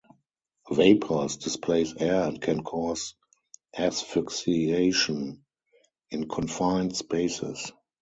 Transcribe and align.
Vapours 0.71 1.37
displace 1.37 1.93
air 1.99 2.23
and 2.23 2.41
can 2.41 2.63
cause 2.63 3.13
asphyxiation 3.77 5.43
in 6.09 6.27
confined 6.27 6.97
spaces. 6.97 7.71